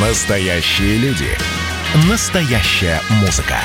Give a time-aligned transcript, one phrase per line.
[0.00, 1.26] Настоящие люди.
[2.08, 3.56] Настоящая музыка.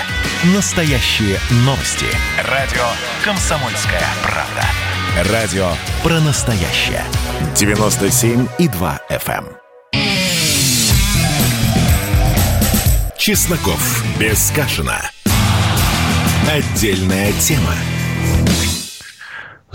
[0.55, 2.07] Настоящие новости.
[2.49, 2.81] Радио
[3.23, 5.31] «Комсомольская правда».
[5.31, 7.03] Радио про настоящее.
[7.53, 9.45] 97,2 FM.
[9.93, 9.99] эм.
[13.15, 14.03] Чесноков.
[14.17, 15.01] Без Кашина.
[16.49, 17.75] Отдельная тема.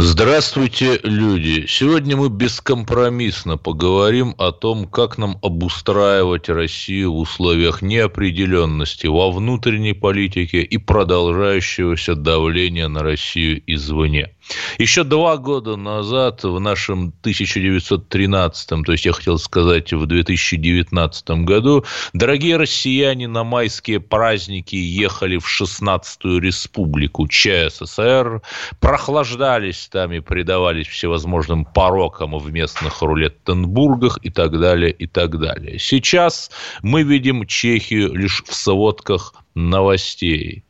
[0.00, 1.66] Здравствуйте, люди!
[1.66, 9.94] Сегодня мы бескомпромиссно поговорим о том, как нам обустраивать Россию в условиях неопределенности во внутренней
[9.94, 14.36] политике и продолжающегося давления на Россию извне.
[14.78, 21.84] Еще два года назад, в нашем 1913, то есть я хотел сказать в 2019 году,
[22.12, 28.42] дорогие россияне на майские праздники ехали в 16-ю республику ЧССР,
[28.80, 35.78] прохлаждались там и предавались всевозможным порокам в местных рулеттенбургах и так далее, и так далее.
[35.78, 36.50] Сейчас
[36.82, 40.64] мы видим Чехию лишь в сводках новостей.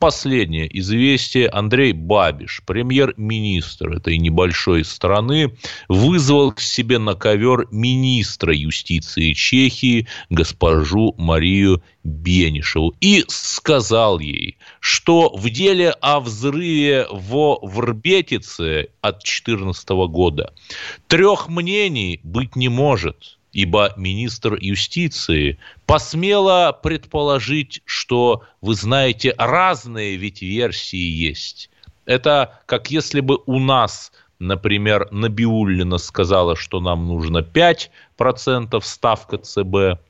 [0.00, 1.46] Последнее известие.
[1.46, 5.54] Андрей Бабиш, премьер-министр этой небольшой страны,
[5.88, 15.36] вызвал к себе на ковер министра юстиции Чехии госпожу Марию Бенишеву и сказал ей, что
[15.36, 20.54] в деле о взрыве во Врбетице от 2014 года
[21.08, 30.42] трех мнений быть не может– ибо министр юстиции посмела предположить, что, вы знаете, разные ведь
[30.42, 31.70] версии есть.
[32.06, 40.00] Это как если бы у нас, например, Набиуллина сказала, что нам нужно 5% ставка ЦБ,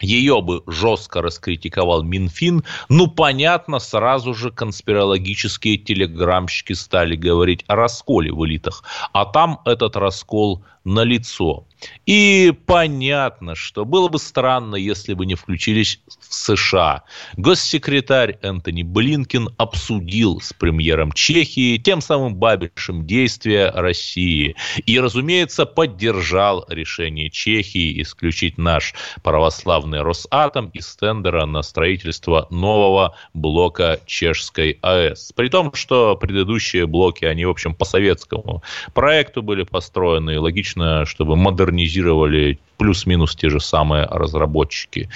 [0.00, 8.32] ее бы жестко раскритиковал Минфин, ну, понятно, сразу же конспирологические телеграмщики стали говорить о расколе
[8.32, 8.84] в элитах.
[9.12, 11.66] А там этот раскол на лицо.
[12.06, 17.04] И понятно, что было бы странно, если бы не включились в США.
[17.36, 24.56] Госсекретарь Энтони Блинкин обсудил с премьером Чехии тем самым Бабишем действия России.
[24.86, 34.00] И, разумеется, поддержал решение Чехии исключить наш православный Росатом из тендера на строительство нового блока
[34.06, 35.32] чешской АЭС.
[35.36, 38.62] При том, что предыдущие блоки, они, в общем, по советскому
[38.94, 45.10] проекту были построены, и логично, чтобы модернизировали плюс-минус те же самые разработчики.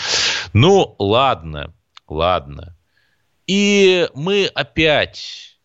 [0.52, 1.72] Ну, ладно,
[2.08, 2.76] ладно.
[3.46, 5.58] И мы опять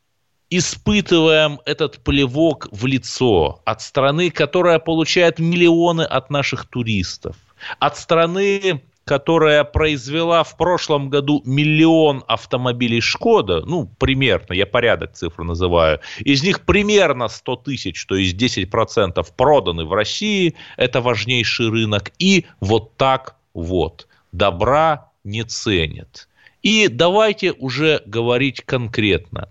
[0.50, 7.36] испытываем этот плевок в лицо от страны, которая получает миллионы от наших туристов,
[7.80, 15.44] от страны, которая произвела в прошлом году миллион автомобилей «Шкода», ну, примерно, я порядок цифр
[15.44, 22.12] называю, из них примерно 100 тысяч, то есть 10% проданы в России, это важнейший рынок,
[22.20, 26.28] и вот так вот, добра не ценят.
[26.62, 29.48] И давайте уже говорить конкретно.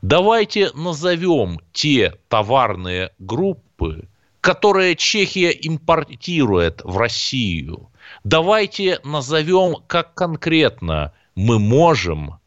[0.00, 4.08] Давайте назовем те товарные группы,
[4.40, 7.90] которые Чехия импортирует в Россию–
[8.24, 12.38] Давайте назовем, как конкретно мы можем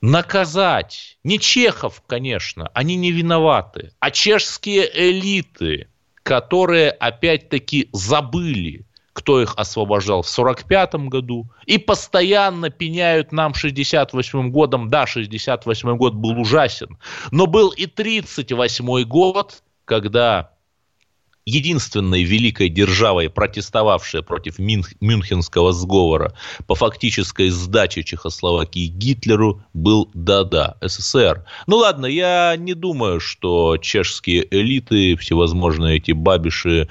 [0.00, 5.88] наказать не чехов, конечно, они не виноваты, а чешские элиты,
[6.22, 14.88] которые опять-таки забыли, кто их освобождал в 1945 году, и постоянно пеняют нам 68 годом.
[14.88, 16.98] Да, 68 год был ужасен,
[17.32, 20.52] но был и 38 год, когда
[21.48, 26.34] единственной великой державой, протестовавшей против Мюнхенского сговора
[26.66, 31.44] по фактической сдаче Чехословакии Гитлеру, был да-да, СССР.
[31.66, 36.88] Ну ладно, я не думаю, что чешские элиты, всевозможные эти бабиши,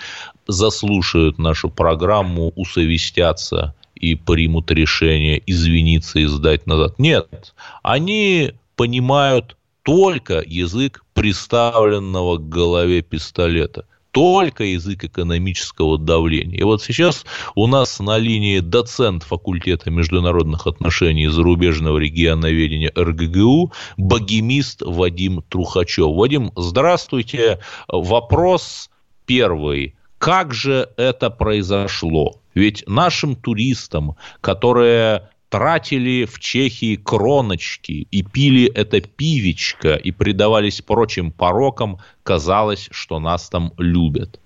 [0.48, 7.00] заслушают нашу программу, усовестятся и примут решение извиниться и сдать назад.
[7.00, 7.54] Нет,
[7.84, 13.86] они понимают только язык приставленного к голове пистолета–
[14.18, 16.58] только язык экономического давления.
[16.58, 17.24] И вот сейчас
[17.54, 26.16] у нас на линии доцент факультета международных отношений и зарубежного регионоведения РГГУ, богемист Вадим Трухачев.
[26.16, 27.60] Вадим, здравствуйте.
[27.88, 28.90] Вопрос
[29.28, 29.94] первый.
[30.18, 32.42] Как же это произошло?
[32.56, 41.32] Ведь нашим туристам, которые тратили в Чехии кроночки и пили это пивечко и предавались прочим
[41.32, 44.40] порокам, казалось, что нас там любят.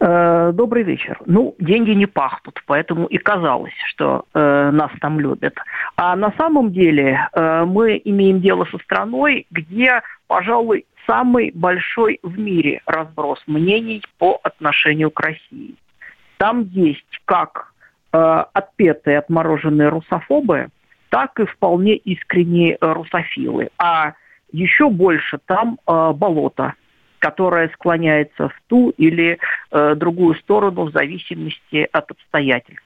[0.00, 1.18] Э, добрый вечер.
[1.26, 5.54] Ну, деньги не пахнут, поэтому и казалось, что э, нас там любят.
[5.96, 12.38] А на самом деле э, мы имеем дело со страной, где, пожалуй, самый большой в
[12.38, 15.74] мире разброс мнений по отношению к России.
[16.38, 17.72] Там есть как
[18.16, 20.68] отпетые, отмороженные русофобы,
[21.08, 23.68] так и вполне искренние русофилы.
[23.78, 24.14] А
[24.52, 26.74] еще больше там болото,
[27.18, 29.38] которое склоняется в ту или
[29.70, 32.82] другую сторону в зависимости от обстоятельств.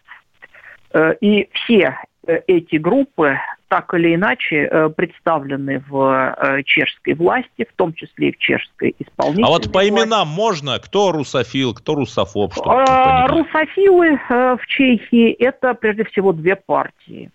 [1.21, 1.99] И все
[2.47, 3.39] эти группы
[3.71, 8.97] так или иначе э, представлены в э, чешской власти, в том числе и в чешской
[8.99, 9.91] исполнительной А вот по власти.
[9.91, 10.81] именам можно?
[10.81, 12.53] Кто русофил, кто русофоб?
[12.53, 17.31] Что а, русофилы э, в Чехии– это прежде всего две партии,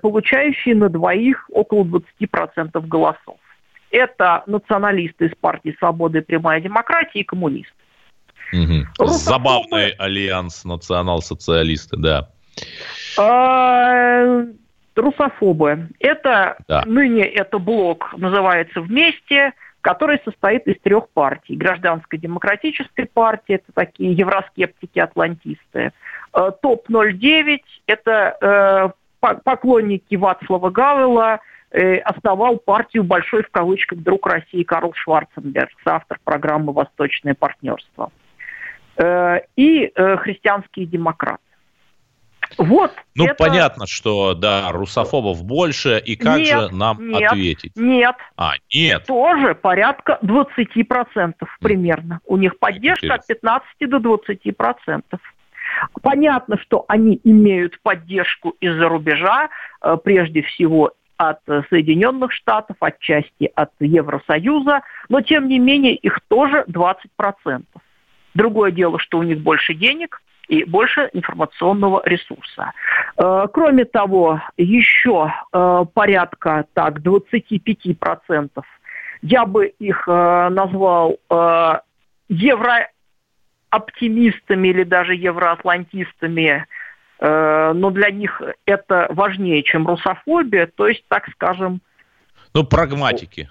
[0.00, 1.82] получающие на двоих около
[2.20, 3.38] 20% голосов.
[3.90, 7.74] Это националисты из партии «Свобода и прямая демократия» и коммунисты.
[8.52, 8.86] Угу.
[9.00, 9.18] Русофобы...
[9.18, 12.28] Забавный альянс национал-социалисты, да.
[13.18, 14.44] А,
[14.98, 15.88] русофобы.
[16.00, 16.82] Это да.
[16.86, 19.52] ныне это блок называется «Вместе»,
[19.86, 21.54] который состоит из трех партий.
[21.54, 25.92] Гражданской демократической партии, это такие евроскептики-атлантисты.
[26.32, 31.38] Э, ТОП-09, это э, поклонники Вацлава Гавела,
[31.70, 38.10] э, основал партию «Большой» в кавычках «Друг России» Карл Шварценберг, автор программы «Восточное партнерство».
[39.56, 41.45] И христианские демократы.
[42.58, 42.92] Вот.
[43.14, 43.34] Ну, это...
[43.34, 47.72] понятно, что, да, русофобов больше, и как нет, же нам нет, ответить?
[47.76, 48.16] Нет.
[48.36, 49.04] А, нет.
[49.06, 52.20] Тоже порядка 20% примерно.
[52.26, 55.02] У них поддержка от 15 до 20%.
[56.02, 59.48] Понятно, что они имеют поддержку из-за рубежа,
[59.82, 61.40] э, прежде всего от
[61.70, 67.64] Соединенных Штатов, отчасти от Евросоюза, но тем не менее их тоже 20%.
[68.34, 72.72] Другое дело, что у них больше денег, и больше информационного ресурса.
[73.16, 78.50] Э, кроме того, еще э, порядка так, 25%,
[79.22, 81.18] я бы их э, назвал
[82.28, 86.66] еврооптимистами или даже евроатлантистами,
[87.18, 91.80] но для них это важнее, чем русофобия, то есть, так скажем...
[92.52, 93.48] Ну, прагматики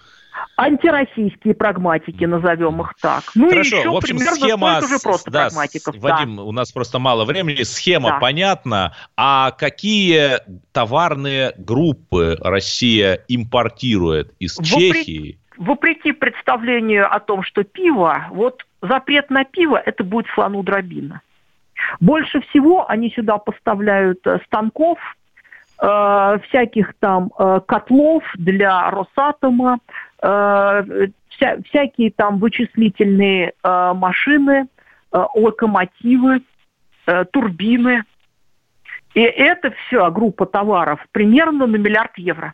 [0.58, 3.24] антироссийские прагматики, назовем их так.
[3.36, 5.96] Ну Хорошо, и еще в общем, примерно схема, уже просто да, прагматиков.
[5.98, 6.44] Вадим, да.
[6.44, 8.20] у нас просто мало времени, схема да.
[8.20, 8.94] понятна.
[9.18, 10.40] А какие
[10.72, 14.94] товарные группы Россия импортирует из Вопреки...
[14.94, 15.40] Чехии?
[15.58, 21.22] Вопреки представлению о том, что пиво, вот запрет на пиво, это будет слону дробина.
[22.00, 24.98] Больше всего они сюда поставляют э, станков,
[25.82, 29.80] э, всяких там э, котлов для Росатома,
[30.18, 34.68] вся, всякие там вычислительные э, машины,
[35.12, 36.42] э, локомотивы,
[37.06, 38.04] э, турбины.
[39.14, 42.54] И это все группа товаров примерно на миллиард евро.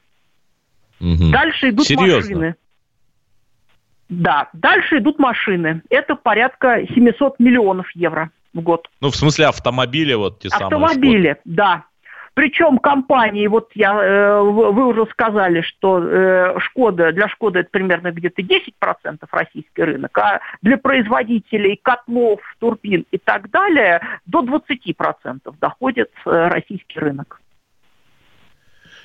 [0.99, 1.31] Угу.
[1.31, 2.35] Дальше идут Серьезно?
[2.35, 2.55] машины.
[4.09, 5.81] Да, дальше идут машины.
[5.89, 8.89] Это порядка 700 миллионов евро в год.
[8.99, 10.85] Ну, в смысле автомобили вот те автомобили, самые.
[10.85, 11.85] Автомобили, да.
[12.41, 18.11] Причем компании, вот я, э, вы уже сказали, что э, Шкода, для Шкоды это примерно
[18.11, 26.09] где-то 10% российский рынок, а для производителей котлов, турбин и так далее до 20% доходит
[26.25, 27.39] э, российский рынок.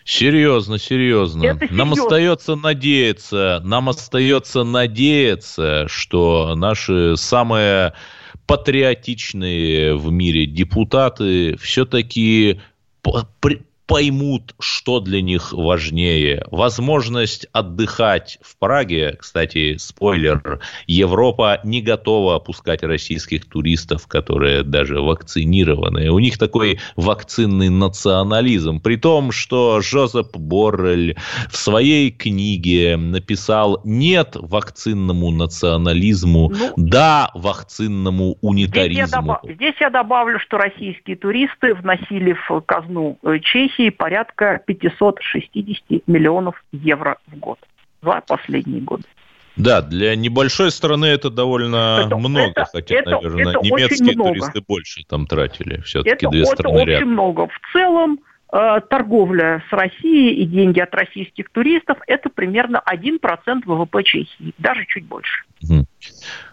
[0.07, 1.45] Серьезно, серьезно.
[1.45, 1.77] Это серьезно.
[1.77, 7.93] Нам остается надеяться, нам остается надеяться, что наши самые
[8.47, 12.61] патриотичные в мире депутаты все-таки
[13.13, 16.45] but, it поймут, что для них важнее.
[16.51, 26.11] Возможность отдыхать в Праге, кстати, спойлер, Европа не готова опускать российских туристов, которые даже вакцинированы.
[26.11, 28.81] У них такой вакцинный национализм.
[28.81, 31.17] При том, что Жозеп Боррель
[31.49, 39.07] в своей книге написал «нет вакцинному национализму, ну, да вакцинному унитаризму».
[39.07, 39.41] Здесь я, добав...
[39.45, 46.63] здесь я добавлю, что российские туристы вносили в казну э, Чехии Чехии порядка 560 миллионов
[46.73, 47.59] евро в год
[48.03, 49.05] за последние годы.
[49.57, 54.61] Да, для небольшой страны это довольно это, много, это, хотя, это, наверное, это немецкие туристы
[54.67, 55.81] больше там тратили.
[55.81, 57.47] Все-таки это, две страны это очень много.
[57.49, 58.21] В целом
[58.53, 63.19] э, торговля с Россией и деньги от российских туристов– это примерно 1%
[63.65, 65.45] ВВП Чехии, даже чуть больше.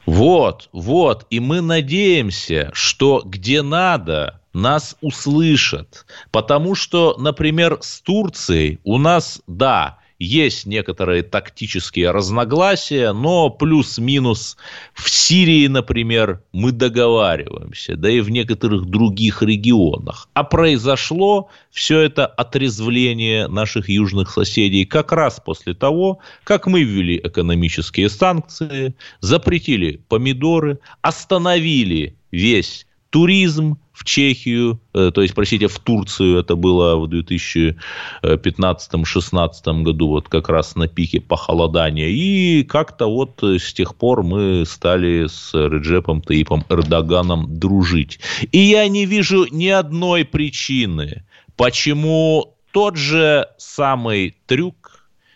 [0.06, 1.28] Вот, вот.
[1.30, 6.06] И мы надеемся, что где надо, нас услышат.
[6.32, 14.58] Потому что, например, с Турцией у нас, да, есть некоторые тактические разногласия, но плюс-минус
[14.94, 20.30] в Сирии, например, мы договариваемся, да и в некоторых других регионах.
[20.34, 27.20] А произошло все это отрезвление наших южных соседей как раз после того, как мы ввели
[27.22, 36.40] экономические санкции, запретили помидоры, остановили весь туризм в Чехию, э, то есть, простите, в Турцию,
[36.40, 42.08] это было в 2015-2016 году, вот как раз на пике похолодания.
[42.08, 48.20] И как-то вот с тех пор мы стали с Реджепом Таипом Эрдоганом дружить.
[48.52, 51.24] И я не вижу ни одной причины,
[51.56, 54.83] почему тот же самый трюк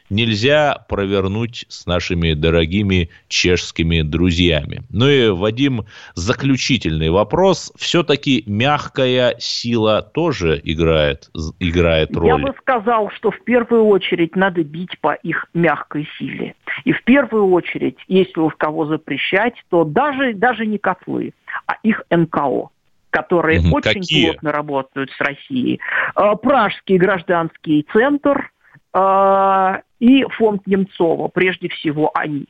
[0.09, 4.83] нельзя провернуть с нашими дорогими чешскими друзьями.
[4.89, 5.85] Ну и, Вадим,
[6.15, 7.71] заключительный вопрос.
[7.77, 12.27] Все-таки мягкая сила тоже играет, играет роль?
[12.27, 16.55] Я бы сказал, что в первую очередь надо бить по их мягкой силе.
[16.85, 21.33] И в первую очередь, если уж кого запрещать, то даже, даже не котлы,
[21.65, 22.69] а их НКО
[23.09, 24.25] которые угу, очень какие?
[24.25, 25.79] плотно работают с Россией.
[26.13, 28.51] А, Пражский гражданский центр,
[28.93, 32.45] а, и фонд Немцова, прежде всего они.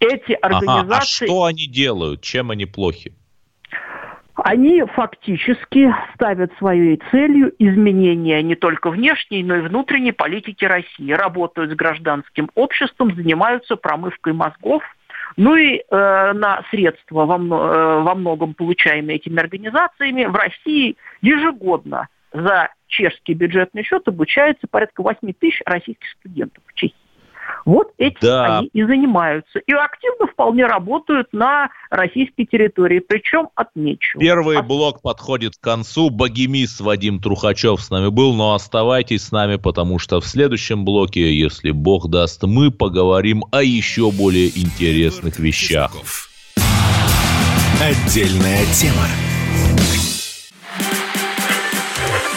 [0.00, 0.86] Эти организации...
[0.86, 2.22] Ага, а что они делают?
[2.22, 3.14] Чем они плохи?
[4.34, 11.10] Они фактически ставят своей целью изменения не только внешней, но и внутренней политики России.
[11.10, 14.82] Работают с гражданским обществом, занимаются промывкой мозгов,
[15.36, 22.08] ну и э, на средства во, э, во многом получаемые этими организациями в России ежегодно
[22.32, 26.94] за чешский бюджетный счет обучается порядка 8 тысяч российских студентов в Чехии.
[27.64, 28.58] Вот этим да.
[28.58, 29.58] они и занимаются.
[29.58, 33.00] И активно вполне работают на российской территории.
[33.00, 34.18] Причем отмечу.
[34.18, 34.66] Первый От...
[34.66, 36.10] блок подходит к концу.
[36.10, 38.34] Богемист Вадим Трухачев с нами был.
[38.34, 43.62] Но оставайтесь с нами, потому что в следующем блоке, если Бог даст, мы поговорим о
[43.62, 45.92] еще более интересных вещах.
[47.80, 49.25] Отдельная тема.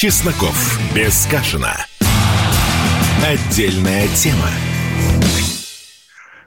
[0.00, 0.78] Чесноков.
[0.94, 1.74] Без Кашина.
[3.26, 4.48] Отдельная тема.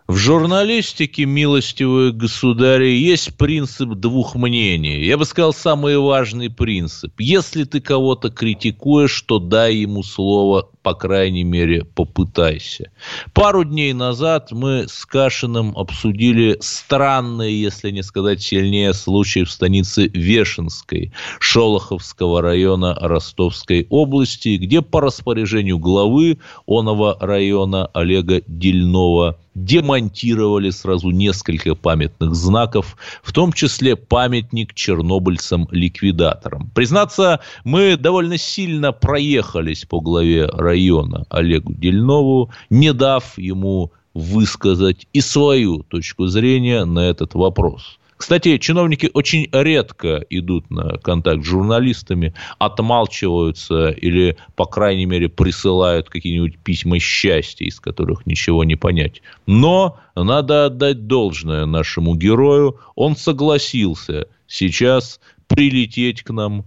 [0.07, 5.03] В журналистике, милостивые государи, есть принцип двух мнений.
[5.03, 7.19] Я бы сказал, самый важный принцип.
[7.19, 12.91] Если ты кого-то критикуешь, то дай ему слово по крайней мере, попытайся.
[13.33, 20.07] Пару дней назад мы с Кашиным обсудили странные, если не сказать сильнее, случаи в станице
[20.07, 31.09] Вешенской Шолоховского района Ростовской области, где по распоряжению главы оного района Олега Дельнова демонтировали сразу
[31.09, 36.71] несколько памятных знаков, в том числе памятник чернобыльцам-ликвидаторам.
[36.73, 45.07] Признаться, мы довольно сильно проехались по главе района района Олегу Дельнову, не дав ему высказать
[45.13, 47.97] и свою точку зрения на этот вопрос.
[48.17, 56.07] Кстати, чиновники очень редко идут на контакт с журналистами, отмалчиваются или, по крайней мере, присылают
[56.07, 59.23] какие-нибудь письма счастья, из которых ничего не понять.
[59.47, 62.77] Но надо отдать должное нашему герою.
[62.95, 66.63] Он согласился сейчас прилететь к нам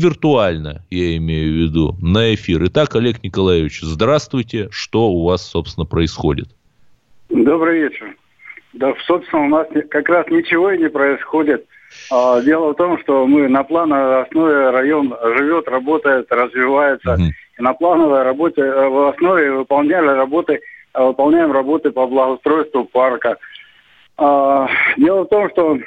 [0.00, 2.64] виртуально, я имею в виду, на эфир.
[2.64, 4.68] Итак, Олег Николаевич, здравствуйте.
[4.70, 6.48] Что у вас, собственно, происходит?
[7.28, 8.16] Добрый вечер.
[8.72, 11.66] Да, собственно, у нас как раз ничего и не происходит.
[12.10, 17.14] А, дело в том, что мы на плановой основе район живет, работает, развивается.
[17.14, 17.22] Угу.
[17.58, 20.60] И на плановой работе э, в основе выполняли работы,
[20.94, 23.38] э, выполняем работы по благоустройству парка.
[24.16, 25.80] А, дело в том, что э,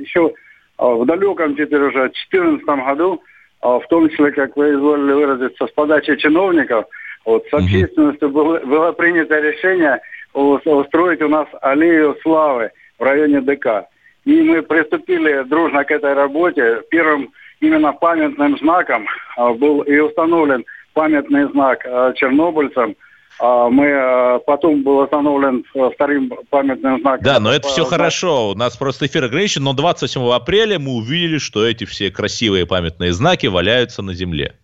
[0.00, 0.32] еще
[0.78, 3.22] в далеком теперь уже 2014 году
[3.62, 6.86] в том числе, как вы изволили выразиться, с подачи чиновников,
[7.24, 10.00] вот, с общественностью было, было принято решение
[10.34, 13.86] устроить у нас аллею славы в районе ДК.
[14.24, 16.82] И мы приступили дружно к этой работе.
[16.90, 20.64] Первым именно памятным знаком а, был и установлен
[20.94, 23.01] памятный знак а, чернобыльцам– а
[23.40, 27.24] мы э, потом был установлен э, вторым памятным знаком.
[27.24, 28.50] Да, но это все хорошо.
[28.50, 33.12] У нас просто эфир ограничен, но 27 апреля мы увидели, что эти все красивые памятные
[33.12, 34.54] знаки валяются на земле.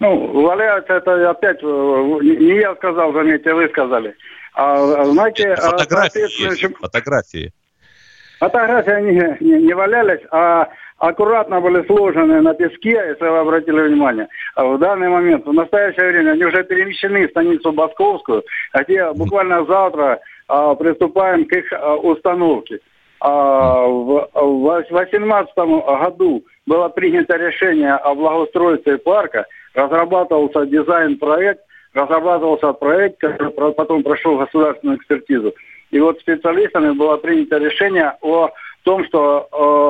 [0.00, 4.14] Ну, валяются, это опять э, не я сказал, заметьте, вы сказали.
[4.54, 5.54] А знаки...
[5.56, 7.52] Фотографии есть, фотографии.
[8.38, 10.68] Фотографии они не, не валялись, а
[11.08, 14.28] аккуратно были сложены на песке, если вы обратили внимание.
[14.54, 18.42] А в данный момент, в настоящее время, они уже перемещены в станицу Басковскую,
[18.74, 22.80] где буквально завтра а, приступаем к их а, установке.
[23.20, 31.60] А, в 2018 году было принято решение о благоустройстве парка, разрабатывался дизайн-проект,
[31.92, 35.54] разрабатывался проект, который потом прошел государственную экспертизу.
[35.90, 38.50] И вот специалистами было принято решение о
[38.84, 39.48] том, что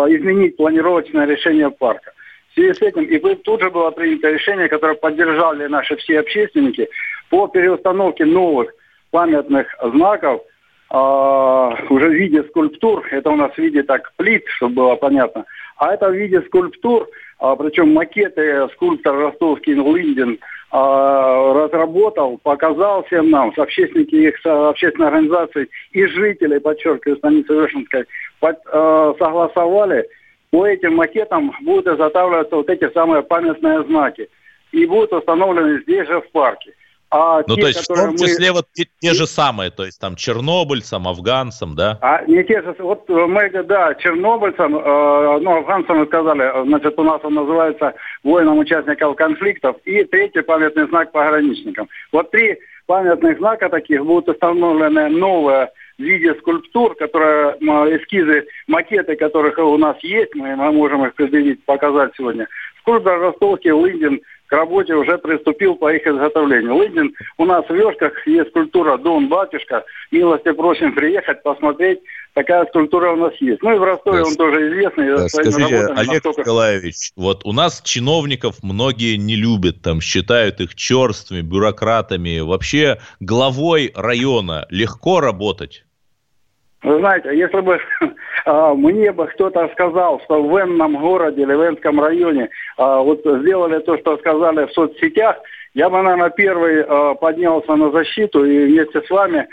[0.08, 2.12] э, изменить планировочное решение парка.
[2.50, 6.88] В связи с этим, и тут же было принято решение, которое поддержали наши все общественники,
[7.30, 8.72] по переустановке новых
[9.10, 10.42] памятных знаков–
[10.96, 15.44] а, уже в виде скульптур, это у нас в виде так плит, чтобы было понятно,
[15.76, 17.08] а это в виде скульптур,
[17.40, 20.38] а, причем макеты скульптор ростовский Линдин
[20.70, 27.52] а, разработал, показал всем нам, с общественники их с общественной организацией и жителей, подчеркиваю, станицы
[27.52, 28.04] Вешенской,
[28.44, 30.06] под, а, согласовали,
[30.50, 34.28] по этим макетам будут изготавливаться вот эти самые памятные знаки
[34.70, 36.74] и будут установлены здесь же в парке.
[37.10, 38.56] А ну, те, то есть в том числе мы...
[38.56, 41.98] вот те, те же самые, то есть там чернобыльцам, афганцам, да?
[42.02, 47.02] А не те же, вот мы, да, чернобыльцам, э, ну, афганцам мы сказали, значит, у
[47.02, 51.88] нас он называется воинам участников конфликтов, и третий памятный знак пограничникам.
[52.12, 57.52] Вот три памятных знака таких будут установлены новые в виде скульптур, которые,
[57.96, 62.48] эскизы, макеты которых у нас есть, мы, мы можем их предъявить, показать сегодня.
[62.80, 66.76] Скульптор ростовский Лындин– к работе уже приступил по их изготовлению.
[66.76, 69.84] Лыдин у нас в Вешках есть скульптура «Дон Батюшка».
[70.10, 72.00] Милости просим приехать, посмотреть.
[72.34, 73.62] Такая скульптура у нас есть.
[73.62, 75.16] Ну и в Ростове да, он тоже известный.
[75.16, 76.40] Да, скажите, Олег настолько...
[76.40, 82.40] Николаевич, вот у нас чиновников многие не любят, там считают их черствыми, бюрократами.
[82.40, 85.84] Вообще главой района легко работать?
[86.82, 87.78] Вы знаете, если бы
[88.46, 93.20] а, мне бы кто-то сказал, что в энном городе или в энском районе а, вот
[93.20, 95.36] сделали то, что сказали в соцсетях,
[95.74, 99.48] я бы, наверное, первый а, поднялся на защиту и вместе с вами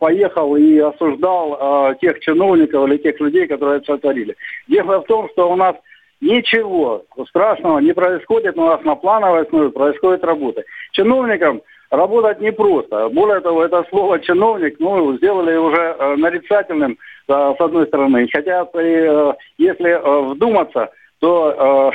[0.00, 4.34] поехал и осуждал тех чиновников или тех людей, которые это сотворили.
[4.66, 5.76] Дело в том, что у нас
[6.20, 10.64] ничего страшного не происходит, у нас на плановой основе происходит работа.
[10.92, 13.08] Чиновникам работать непросто.
[13.08, 16.92] Более того, это слово чиновник, ну, сделали уже э, нарицательным
[17.28, 18.28] э, с одной стороны.
[18.32, 21.92] Хотя, э, если э, вдуматься, то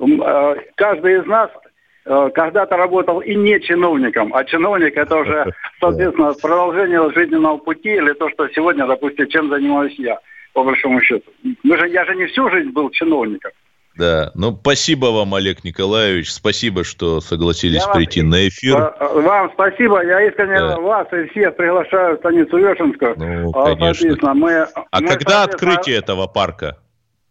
[0.00, 1.67] э, э, каждый из нас э,
[2.08, 8.30] когда-то работал и не чиновником, а чиновник это уже, соответственно, продолжение жизненного пути или то,
[8.30, 10.18] что сегодня, допустим, чем занимаюсь я,
[10.54, 11.30] по большому счету.
[11.62, 13.52] Мы же, я же не всю жизнь был чиновником.
[13.98, 18.94] Да, ну спасибо вам, Олег Николаевич, спасибо, что согласились я прийти вам, на эфир.
[19.00, 20.78] Вам спасибо, я искренне да.
[20.78, 23.14] вас и всех приглашаю в станицу Вешенскую.
[23.16, 24.34] Ну, а, конечно.
[24.34, 26.78] Мы, а мы, когда открытие этого парка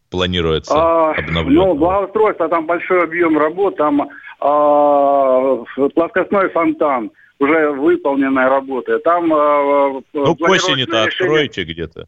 [0.10, 1.56] планируется а, обновлять?
[1.56, 4.10] Ну, благоустройство, там большой объем работ, там
[5.94, 9.00] плоскостной фонтан, уже выполненная работа.
[9.00, 12.08] Там, а, ну, к осени-то откроете где-то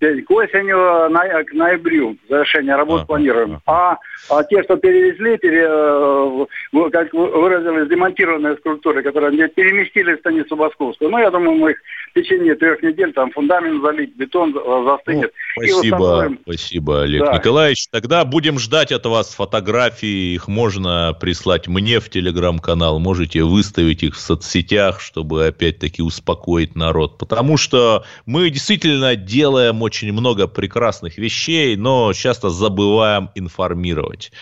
[0.00, 3.60] к осени, на, к ноябрю завершение работ а, планируем.
[3.66, 3.98] А,
[4.30, 11.10] а те, что перевезли, пере, э, как выразились, демонтированные скульптуры, которые переместили в станицу Московскую,
[11.10, 11.78] ну, я думаю, мы их
[12.10, 15.32] в течение трех недель там фундамент залить, бетон застынет.
[15.56, 17.34] Ну, спасибо, спасибо, Олег да.
[17.34, 17.88] Николаевич.
[17.90, 24.14] Тогда будем ждать от вас фотографии, их можно прислать мне в телеграм-канал, можете выставить их
[24.14, 31.76] в соцсетях, чтобы опять-таки успокоить народ, потому что мы действительно делаем очень много прекрасных вещей,
[31.76, 34.32] но часто забываем информировать.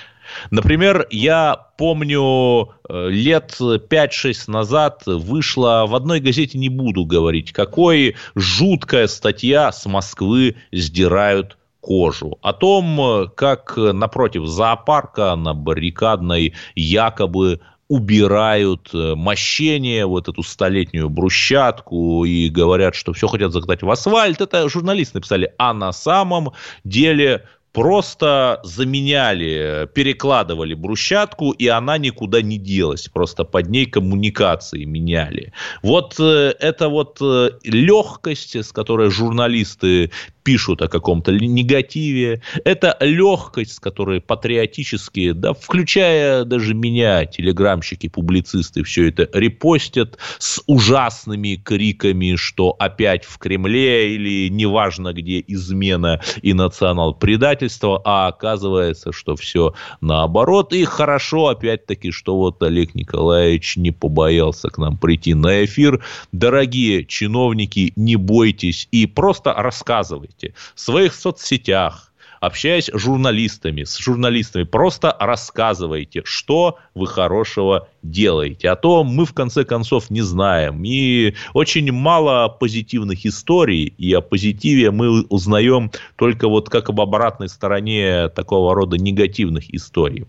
[0.51, 8.17] Например, я помню, э, лет 5-6 назад вышла в одной газете, не буду говорить, какой
[8.35, 12.39] жуткая статья с Москвы сдирают кожу.
[12.43, 22.25] О том, как напротив зоопарка на баррикадной якобы убирают э, мощение, вот эту столетнюю брусчатку
[22.25, 24.41] и говорят, что все хотят закатать в асфальт.
[24.41, 25.53] Это журналисты написали.
[25.59, 26.53] А на самом
[26.85, 27.45] деле
[27.77, 33.07] просто заменяли, перекладывали брусчатку, и она никуда не делась.
[33.09, 35.53] Просто под ней коммуникации меняли.
[35.83, 40.11] Вот э, это вот э, легкость, с которой журналисты
[40.47, 42.41] пишут о каком-то негативе.
[42.65, 50.63] Это легкость, с которой патриотические, да, включая даже меня, телеграмщики, публицисты, все это репостят с
[50.69, 59.35] ужасными криками, что опять в Кремле или неважно где измена и национал-предательство, а оказывается, что
[59.35, 60.73] все наоборот.
[60.73, 66.05] И хорошо, опять-таки, что вот Олег Николаевич не побоялся к нам прийти на эфир.
[66.31, 73.97] Дорогие чиновники, не бойтесь и просто рассказывайте ВКонтакте, в своих соцсетях, общаясь с журналистами, с
[73.97, 78.71] журналистами, просто рассказывайте, что вы хорошего делаете.
[78.71, 80.85] А то мы, в конце концов, не знаем.
[80.85, 87.49] И очень мало позитивных историй, и о позитиве мы узнаем только вот как об обратной
[87.49, 90.27] стороне такого рода негативных историй.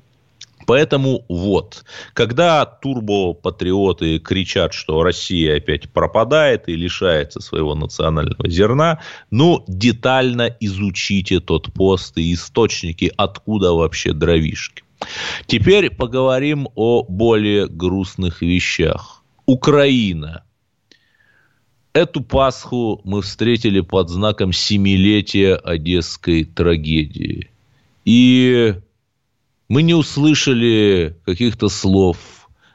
[0.68, 9.00] Поэтому вот, когда турбопатриоты кричат, что Россия опять пропадает и лишается своего национального зерна,
[9.32, 14.84] ну, детально изучите тот пост и источники, откуда вообще дровишки.
[15.46, 19.24] Теперь поговорим о более грустных вещах.
[19.46, 20.44] Украина.
[21.94, 27.50] Эту Пасху мы встретили под знаком семилетия Одесской трагедии.
[28.04, 28.76] И
[29.70, 32.18] мы не услышали каких-то слов,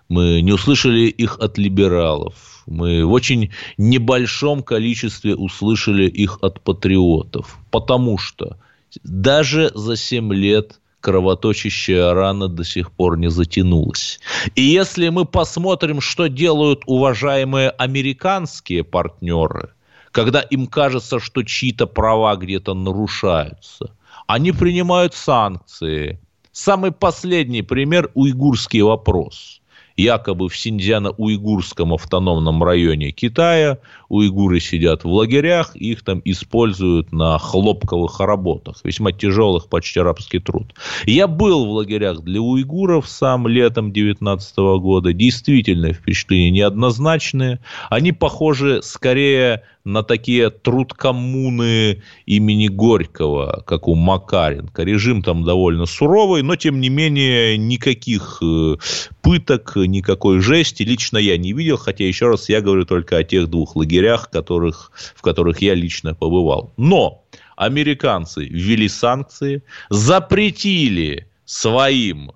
[0.09, 7.59] мы не услышали их от либералов, мы в очень небольшом количестве услышали их от патриотов,
[7.71, 8.59] потому что
[9.03, 14.21] даже за 7 лет кровоточащая рана до сих пор не затянулась.
[14.55, 19.71] И если мы посмотрим, что делают уважаемые американские партнеры,
[20.13, 26.21] когда им кажется, что чьи-то права где-то нарушаются, они принимают санкции,
[26.53, 29.63] Самый последний пример– уйгурский вопрос.
[29.97, 33.79] Якобы в Синьцзяно-Уйгурском автономном районе Китая
[34.11, 40.75] уйгуры сидят в лагерях, их там используют на хлопковых работах, весьма тяжелых, почти рабский труд.
[41.07, 48.83] Я был в лагерях для уйгуров сам летом 19 года, действительно впечатления неоднозначные, они похожи
[48.83, 54.83] скорее на такие труд коммуны имени Горького, как у Макаренко.
[54.83, 58.77] Режим там довольно суровый, но тем не менее никаких э,
[59.23, 63.49] пыток, никакой жести лично я не видел, хотя еще раз я говорю только о тех
[63.49, 66.73] двух лагерях, которых, в которых я лично побывал.
[66.77, 67.25] Но
[67.57, 72.33] американцы ввели санкции, запретили своим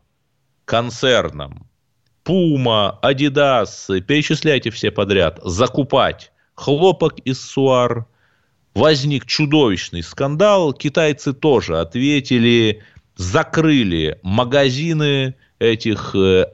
[0.64, 1.66] концернам
[2.24, 8.06] Пума, Адидас, перечисляйте все подряд, закупать хлопок из суар,
[8.74, 12.82] возник чудовищный скандал, китайцы тоже ответили,
[13.14, 16.46] закрыли магазины этих э,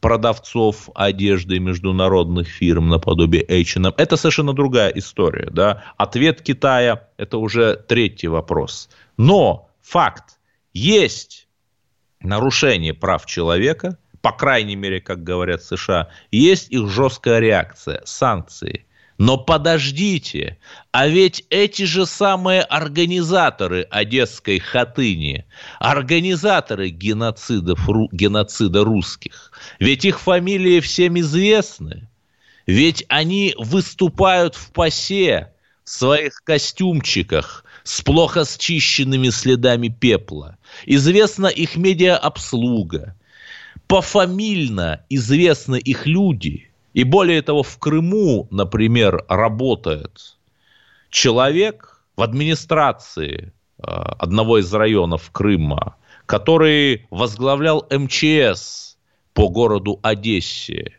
[0.00, 3.92] продавцов одежды международных фирм наподобие H&M.
[3.96, 5.48] Это совершенно другая история.
[5.50, 5.84] Да?
[5.96, 8.88] Ответ Китая– это уже третий вопрос.
[9.16, 10.38] Но факт,
[10.72, 11.48] есть
[12.20, 18.86] нарушение прав человека, по крайней мере, как говорят США, есть их жесткая реакция, санкции.
[19.18, 20.58] Но подождите,
[20.92, 25.44] а ведь эти же самые организаторы Одесской хатыни,
[25.80, 27.80] организаторы геноцидов,
[28.12, 29.50] геноцида русских,
[29.80, 32.08] ведь их фамилии всем известны.
[32.66, 35.52] Ведь они выступают в ПАСЕ
[35.82, 40.58] в своих костюмчиках с плохо счищенными следами пепла.
[40.86, 43.16] Известна их медиаобслуга.
[43.88, 46.66] Пофамильно известны их люди–
[46.98, 50.36] и более того, в Крыму, например, работает
[51.10, 55.94] человек в администрации э, одного из районов Крыма,
[56.26, 58.98] который возглавлял МЧС
[59.32, 60.98] по городу Одессе,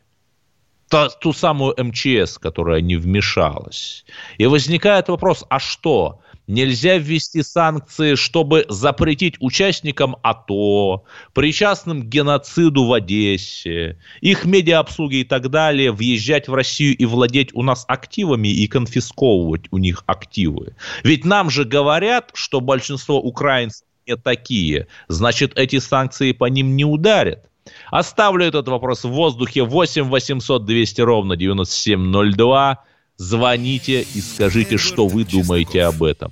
[0.87, 4.05] ту, ту самую МЧС, которая не вмешалась.
[4.37, 6.21] И возникает вопрос, а что?
[6.49, 11.03] Нельзя ввести санкции, чтобы запретить участникам АТО,
[11.35, 17.53] причастным к геноциду в Одессе, их медиаобслуги и так далее, въезжать в Россию и владеть
[17.53, 20.75] у нас активами и конфисковывать у них активы.
[21.03, 26.83] Ведь нам же говорят, что большинство украинцев не такие, значит эти санкции по ним не
[26.83, 27.45] ударят.
[27.91, 29.61] Оставлю этот вопрос в воздухе.
[29.61, 32.83] 8 800 200 ровно 9702.
[33.19, 36.31] Звоните и скажите, что вы думаете об этом.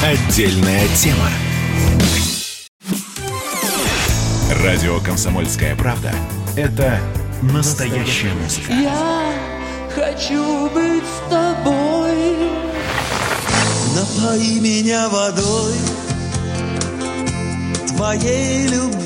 [0.00, 1.28] Отдельная тема.
[4.62, 6.14] Радио «Комсомольская правда»—
[6.56, 7.00] это
[7.42, 8.72] настоящая музыка.
[8.72, 9.32] Я
[9.92, 12.36] хочу быть с тобой.
[13.96, 15.74] Напои меня водой
[17.88, 19.05] твоей любви.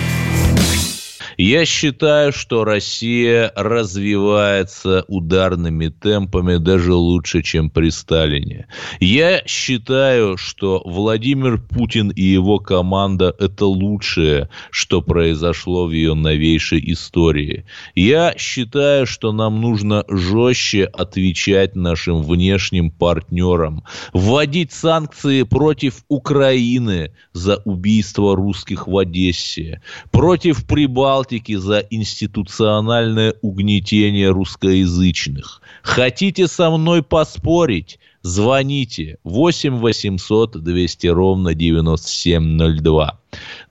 [1.43, 8.67] Я считаю, что Россия развивается ударными темпами даже лучше, чем при Сталине.
[8.99, 16.79] Я считаю, что Владимир Путин и его команда– это лучшее, что произошло в ее новейшей
[16.93, 17.65] истории.
[17.95, 27.55] Я считаю, что нам нужно жестче отвечать нашим внешним партнерам, вводить санкции против Украины за
[27.65, 35.61] убийство русских в Одессе, против Прибалтики за институциональное угнетение русскоязычных.
[35.83, 37.99] Хотите со мной поспорить?
[38.23, 43.19] Звоните 8 800 200 ровно 9702.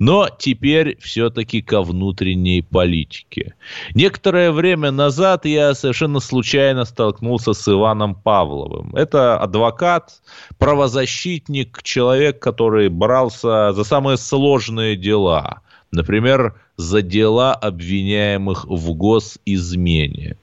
[0.00, 3.54] Но теперь все-таки ко внутренней политике.
[3.94, 8.96] Некоторое время назад я совершенно случайно столкнулся с Иваном Павловым.
[8.96, 10.20] Это адвокат,
[10.58, 15.60] правозащитник, человек, который брался за самые сложные дела.
[15.92, 20.36] Например, за дела обвиняемых в госизмене.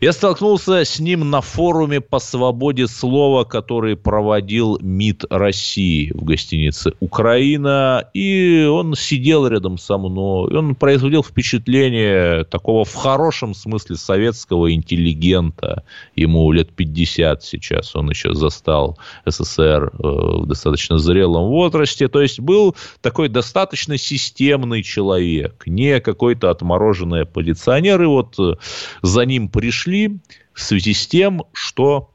[0.00, 6.92] Я столкнулся с ним на форуме по свободе слова, который проводил МИД России в гостинице
[7.00, 8.08] «Украина».
[8.12, 10.56] И он сидел рядом со мной.
[10.56, 15.84] Он производил впечатление такого в хорошем смысле советского интеллигента.
[16.16, 17.94] Ему лет 50 сейчас.
[17.94, 22.08] Он еще застал СССР э, в достаточно зрелом возрасте.
[22.08, 25.62] То есть был такой достаточно системный человек.
[25.66, 28.02] Не какой-то отмороженный оппозиционер.
[28.02, 28.54] И вот э,
[29.02, 30.18] за ним пришли пришли
[30.54, 32.10] в связи с тем, что,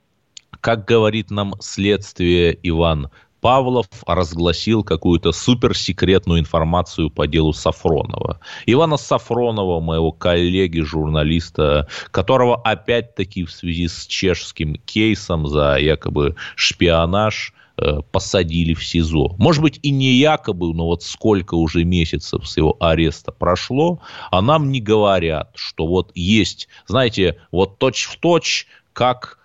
[0.61, 3.09] как говорит нам следствие Иван
[3.41, 8.39] Павлов разгласил какую-то суперсекретную информацию по делу Сафронова.
[8.65, 17.53] Ивана Сафронова, моего коллеги, журналиста, которого опять-таки в связи с чешским кейсом за якобы шпионаж
[18.11, 19.35] посадили в СИЗО.
[19.37, 24.41] Может быть, и не якобы, но вот сколько уже месяцев с его ареста прошло, а
[24.41, 29.39] нам не говорят, что вот есть, знаете, вот точь-в-точь, как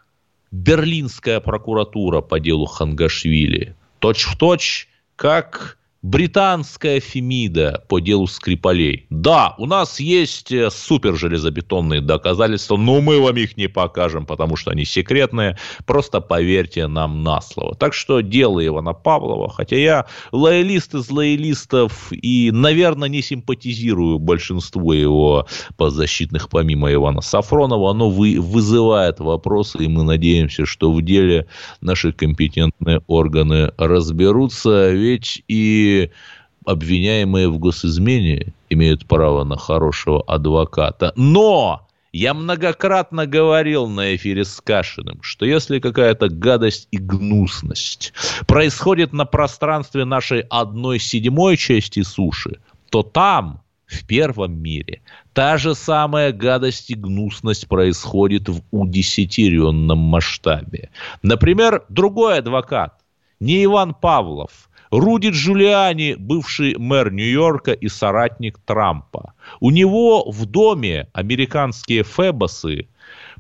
[0.50, 9.06] Берлинская прокуратура по делу Хангашвили– точь-в-точь, как британская Фемида по делу Скрипалей.
[9.08, 14.56] Да, у нас есть э, супер железобетонные доказательства, но мы вам их не покажем, потому
[14.56, 15.56] что они секретные.
[15.86, 17.74] Просто поверьте нам на слово.
[17.74, 24.92] Так что дело Ивана Павлова, хотя я лоялист из лоялистов и, наверное, не симпатизирую большинству
[24.92, 25.46] его
[25.78, 31.46] подзащитных, помимо Ивана Сафронова, оно вы, вызывает вопросы, и мы надеемся, что в деле
[31.80, 35.93] наши компетентные органы разберутся, ведь и
[36.64, 41.12] обвиняемые в госизмене имеют право на хорошего адвоката.
[41.16, 48.12] Но я многократно говорил на эфире с Кашиным, что если какая-то гадость и гнусность
[48.46, 55.02] происходит на пространстве нашей одной седьмой части суши, то там, в первом мире,
[55.32, 60.90] та же самая гадость и гнусность происходит в удесятеренном масштабе.
[61.22, 62.94] Например, другой адвокат,
[63.40, 69.34] не Иван Павлов– Руди Джулиани, бывший мэр Нью-Йорка и соратник Трампа.
[69.58, 72.86] У него в доме американские фебосы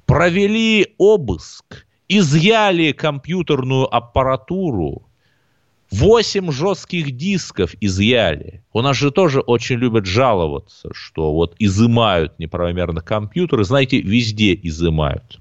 [0.04, 5.06] провели обыск, изъяли компьютерную аппаратуру,
[5.92, 8.64] Восемь жестких дисков изъяли.
[8.72, 13.62] У нас же тоже очень любят жаловаться, что вот изымают неправомерно компьютеры.
[13.62, 15.40] Знаете, везде изымают.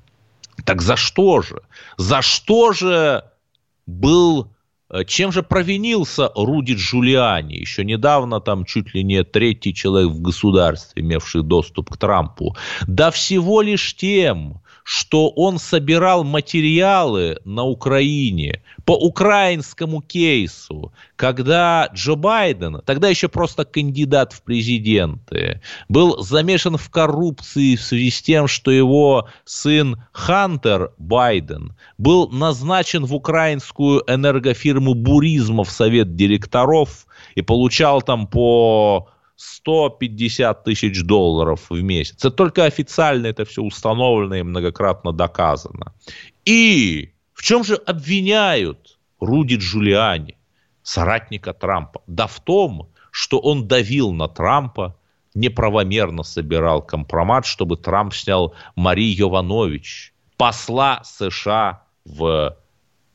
[0.63, 1.61] Так за что же?
[1.97, 3.23] За что же
[3.87, 4.52] был
[5.05, 7.55] чем же провинился Руди Джулиани?
[7.55, 12.55] Еще недавно там чуть ли не третий человек в государстве, имевший доступ к Трампу.
[12.87, 22.15] Да всего лишь тем, что он собирал материалы на Украине по украинскому кейсу, когда Джо
[22.15, 28.47] Байден, тогда еще просто кандидат в президенты, был замешан в коррупции в связи с тем,
[28.47, 37.41] что его сын Хантер Байден был назначен в украинскую энергофирму Буризма в совет директоров и
[37.41, 42.17] получал там по 150 тысяч долларов в месяц.
[42.19, 45.93] Это только официально это все установлено и многократно доказано.
[46.45, 50.37] И в чем же обвиняют Руди Джулиани,
[50.83, 52.01] соратника Трампа?
[52.07, 54.97] Да в том, что он давил на Трампа,
[55.33, 62.57] неправомерно собирал компромат, чтобы Трамп снял Мари Йованович, посла США в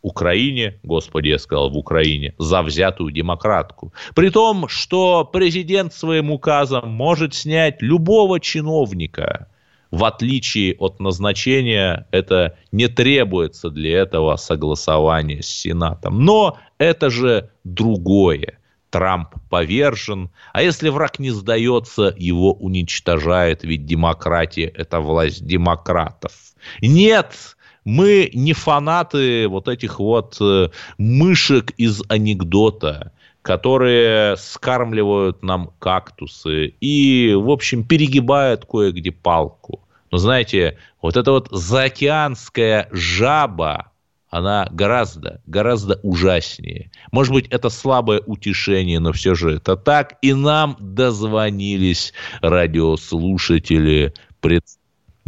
[0.03, 3.93] Украине, господи, я сказал, в Украине, за взятую демократку.
[4.15, 9.49] При том, что президент своим указом может снять любого чиновника,
[9.91, 16.25] в отличие от назначения, это не требуется для этого согласования с Сенатом.
[16.25, 18.59] Но это же другое.
[18.91, 20.31] Трамп повержен.
[20.53, 26.33] А если враг не сдается, его уничтожает, ведь демократия– это власть демократов.
[26.81, 33.13] Нет, мы не фанаты вот этих вот э, мышек из анекдота,
[33.43, 39.81] которые скармливают нам кактусы и, в общем, перегибают кое-где палку.
[40.11, 43.93] Но знаете, вот эта вот заокеанская жаба,
[44.31, 46.91] она гораздо, гораздо ужаснее.
[47.13, 50.19] Может быть, это слабое утешение, но все же это так.
[50.21, 52.13] И нам дозвонились
[52.43, 54.65] радиослушатели, пред...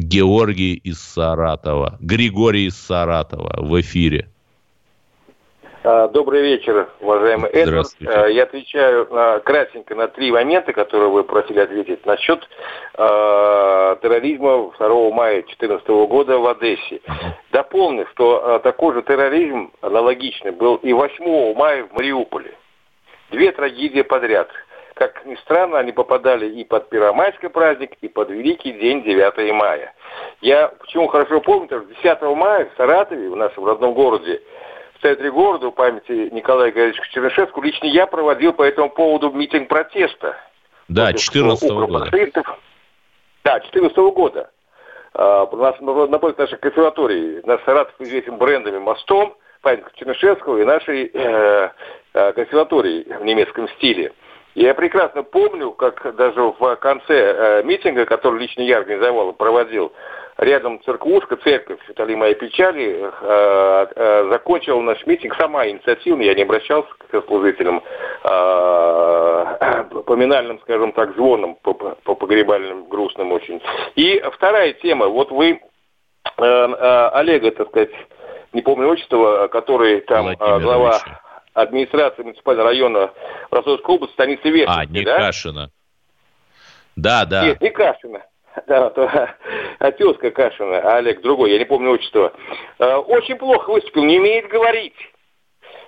[0.00, 4.28] Георгий из Саратова, Григорий из Саратова в эфире.
[5.82, 7.88] А, добрый вечер, уважаемый Эдвард.
[8.06, 12.04] А, я отвечаю на, кратенько на три момента, которые вы просили ответить.
[12.06, 12.40] Насчет
[12.94, 17.00] э, терроризма 2 мая 2014 года в Одессе.
[17.52, 22.54] Дополню, что э, такой же терроризм аналогичный был и 8 мая в Мариуполе.
[23.30, 24.48] Две трагедии подряд.
[25.00, 29.94] Как ни странно, они попадали и под Первомайский праздник, и под Великий день 9 мая.
[30.42, 34.42] Я почему хорошо помню, что 10 мая в Саратове, в нашем родном городе,
[34.98, 39.68] в центре города у памяти Николая Григорьевича Чернышевского, лично я проводил по этому поводу митинг
[39.68, 40.36] протеста.
[40.88, 42.10] Да, 14 -го года.
[43.42, 44.50] Да, 14 -го года.
[45.14, 51.70] У нас напротив нашей консерватории, наш Саратов известен брендами «Мостом», памятник Чернышевского и нашей э,
[52.12, 54.12] э, консерватории в немецком стиле.
[54.54, 59.92] Я прекрасно помню, как даже в конце э, митинга, который лично я организовал проводил,
[60.38, 65.36] рядом церквушка, церковь «Утоли моей печали», э, э, закончил наш митинг.
[65.36, 67.82] Сама инициативно, я не обращался к служителям,
[68.24, 73.62] э, поминальным, скажем так, звоном, по, по погребальным, грустным очень.
[73.94, 75.60] И вторая тема, вот вы,
[76.38, 77.90] э, э, Олега, так сказать,
[78.52, 80.98] не помню отчество, который там э, глава
[81.54, 83.12] администрации муниципального района
[83.50, 85.16] Ростовской области станицы Вешенской, А, не да?
[85.18, 85.70] Кашина.
[86.96, 87.44] Да, да.
[87.44, 88.22] Нет, не Кашина.
[88.66, 89.08] Да, то,
[89.78, 92.32] а тезка Кашина, а Олег другой, я не помню отчество.
[92.80, 94.96] Э, очень плохо выступил, не умеет говорить.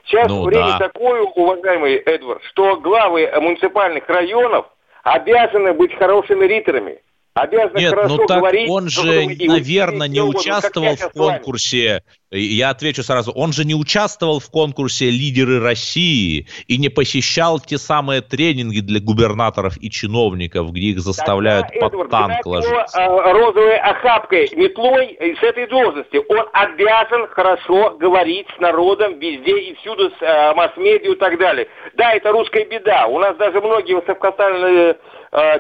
[0.05, 0.89] Сейчас ну, время да.
[0.89, 4.67] такое, уважаемый Эдвард, что главы муниципальных районов
[5.03, 7.03] обязаны быть хорошими риторами
[7.35, 12.03] обязаны Нет, хорошо ну так говорить, он же, наверное, не участвовал в конкурсе.
[12.31, 17.77] Я отвечу сразу, он же не участвовал в конкурсе «Лидеры России» и не посещал те
[17.77, 23.03] самые тренинги для губернаторов и чиновников, где их заставляют Тогда, под Эдвард, танк ложиться.
[23.03, 26.21] Его, э, розовой охапкой, метлой с этой должности.
[26.29, 31.69] Он обязан хорошо говорить с народом везде и всюду с э, масс-медиа и так далее.
[31.97, 33.07] Да, это русская беда.
[33.09, 34.95] У нас даже многие высокопоставленные э,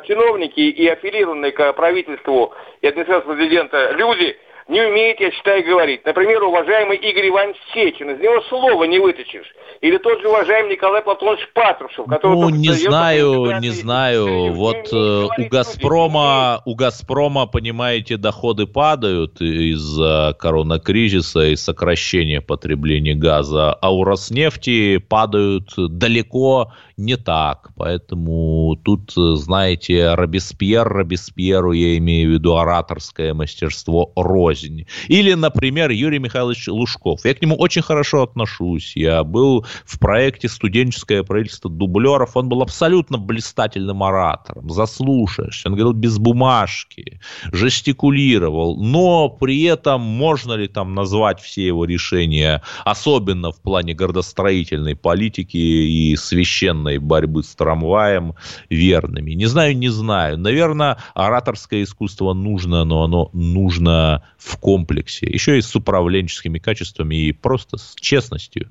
[0.04, 4.36] чиновники и аффилированные к правительству и администрации президента люди
[4.68, 6.04] не умеет, я считаю, говорить.
[6.04, 9.46] Например, уважаемый Игорь Иванович Сечин, из него слова не вытащишь.
[9.80, 12.34] Или тот же уважаемый Николай Платонович Патрушев, который...
[12.34, 14.52] Ну, не знаю, не знаю.
[14.52, 23.72] Вот э, у «Газпрома», у «Газпрома», понимаете, доходы падают из-за коронакризиса и сокращения потребления газа,
[23.72, 27.70] а у «Роснефти» падают далеко не так.
[27.76, 34.12] Поэтому тут, знаете, Робеспьер, Робеспьеру, я имею в виду ораторское мастерство,
[34.52, 34.86] рознь.
[35.08, 37.24] Или, например, Юрий Михайлович Лужков.
[37.24, 38.92] Я к нему очень хорошо отношусь.
[38.96, 42.36] Я был в проекте «Студенческое правительство дублеров».
[42.36, 44.70] Он был абсолютно блистательным оратором.
[44.70, 45.68] Заслушаешься.
[45.68, 47.20] Он говорил без бумажки,
[47.52, 48.76] жестикулировал.
[48.82, 55.56] Но при этом можно ли там назвать все его решения, особенно в плане городостроительной политики
[55.56, 58.34] и священной борьбы с трамваем
[58.70, 59.32] верными.
[59.32, 60.38] Не знаю, не знаю.
[60.38, 65.26] Наверное, ораторское искусство нужно, но оно нужно в комплексе.
[65.26, 68.68] Еще и с управленческими качествами и просто с честностью.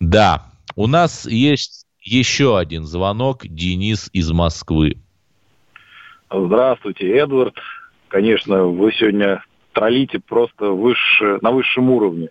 [0.00, 3.46] Да, у нас есть еще один звонок.
[3.46, 4.96] Денис из Москвы.
[6.30, 7.54] Здравствуйте, Эдвард.
[8.08, 12.28] Конечно, вы сегодня троллите просто выше, на высшем уровне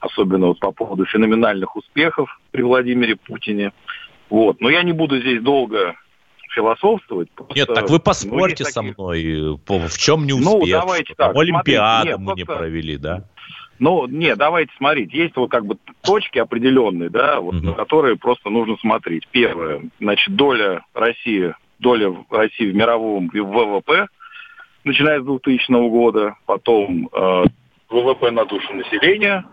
[0.00, 3.72] особенно вот по поводу феноменальных успехов при Владимире Путине.
[4.30, 4.60] Вот.
[4.60, 5.94] Но я не буду здесь долго
[6.50, 7.28] философствовать.
[7.54, 8.98] Нет, так вы поспорьте ну, со таких...
[8.98, 10.52] мной, в чем не успех.
[10.52, 11.36] Ну, давайте так.
[11.36, 12.38] Олимпиады мы просто...
[12.38, 13.24] не провели, да?
[13.78, 15.12] Ну, не, давайте смотреть.
[15.12, 17.66] Есть вот как бы точки определенные, да, вот, угу.
[17.66, 19.28] на которые просто нужно смотреть.
[19.30, 24.08] Первое, значит, доля России, доля России в мировом ВВП,
[24.84, 27.44] начиная с 2000 года, потом э,
[27.88, 29.44] ВВП на душу населения,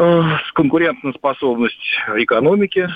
[0.00, 0.22] Э,
[0.54, 2.88] конкурентоспособность экономики,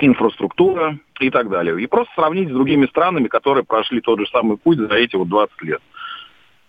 [0.00, 1.80] инфраструктура и так далее.
[1.82, 5.28] И просто сравнить с другими странами, которые прошли тот же самый путь за эти вот
[5.28, 5.80] 20 лет.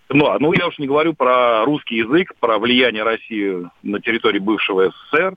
[0.09, 4.39] Ну, а, ну, я уж не говорю про русский язык, про влияние России на территории
[4.39, 5.35] бывшего СССР,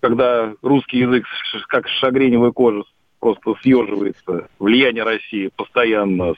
[0.00, 1.26] когда русский язык
[1.68, 2.82] как шагреневая кожа
[3.20, 6.34] просто съеживается, влияние России постоянно,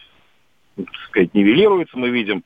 [0.76, 2.42] так сказать, нивелируется, мы видим,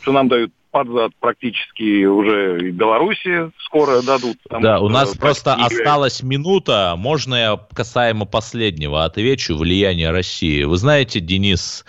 [0.00, 4.38] что нам дают под зад практически уже и Беларуси скоро дадут.
[4.50, 5.78] Да, у нас просто России...
[5.78, 6.94] осталась минута.
[6.98, 10.64] Можно я касаемо последнего отвечу влияние России?
[10.64, 11.84] Вы знаете, Денис,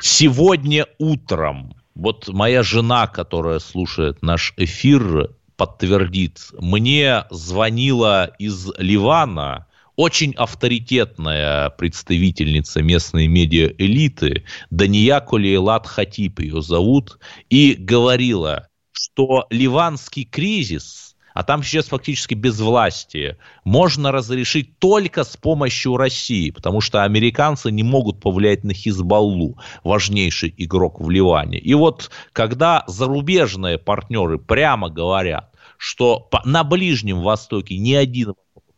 [0.00, 5.28] сегодня утром вот моя жена, которая слушает наш эфир,
[5.58, 6.38] подтвердит.
[6.58, 9.66] Мне звонила из Ливана
[9.96, 17.18] очень авторитетная представительница местной медиа-элиты, Дания Колейлат Хатип ее зовут,
[17.48, 25.96] и говорила, что ливанский кризис, а там сейчас фактически безвластие, можно разрешить только с помощью
[25.96, 31.58] России, потому что американцы не могут повлиять на Хизбаллу, важнейший игрок в Ливане.
[31.58, 38.34] И вот когда зарубежные партнеры прямо говорят, что на Ближнем Востоке ни один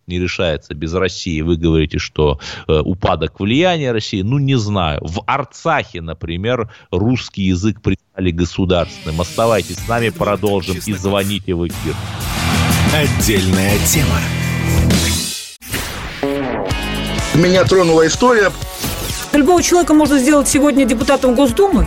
[0.07, 1.41] не решается без России.
[1.41, 2.39] Вы говорите, что
[2.69, 4.23] э, упадок влияния России.
[4.23, 5.01] Ну, не знаю.
[5.03, 9.21] В Арцахе, например, русский язык признали государственным.
[9.21, 11.95] Оставайтесь с нами, продолжим и звоните в эфир.
[12.95, 14.21] Отдельная тема.
[17.35, 18.51] Меня тронула история.
[19.33, 21.87] Любого человека можно сделать сегодня депутатом Госдумы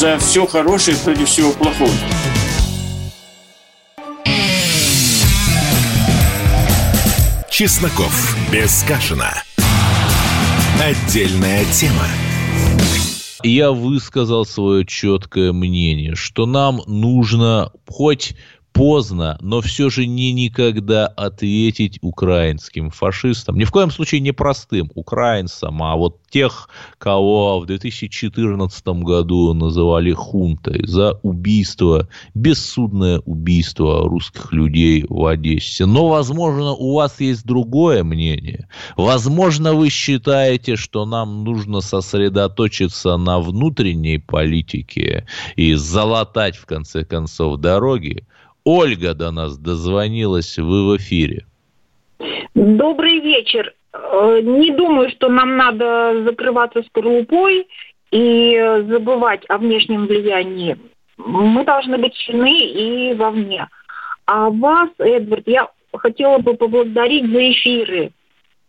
[0.00, 1.90] За все хорошее против всего плохого.
[7.50, 8.34] Чесноков.
[8.50, 9.30] Без Кашина.
[10.82, 12.06] Отдельная тема.
[13.42, 18.34] Я высказал свое четкое мнение, что нам нужно хоть
[18.72, 23.58] поздно, но все же не никогда ответить украинским фашистам.
[23.58, 26.68] Ни в коем случае не простым украинцам, а вот тех,
[26.98, 35.86] кого в 2014 году называли хунтой за убийство, бессудное убийство русских людей в Одессе.
[35.86, 38.68] Но, возможно, у вас есть другое мнение.
[38.96, 47.58] Возможно, вы считаете, что нам нужно сосредоточиться на внутренней политике и залатать, в конце концов,
[47.60, 48.24] дороги.
[48.64, 51.46] Ольга до нас дозвонилась, вы в эфире.
[52.54, 53.74] Добрый вечер.
[53.92, 57.66] Э, не думаю, что нам надо закрываться скорлупой
[58.10, 60.76] и забывать о внешнем влиянии.
[61.16, 63.68] Мы должны быть сильны и вовне.
[64.26, 68.12] А вас, Эдвард, я хотела бы поблагодарить за эфиры.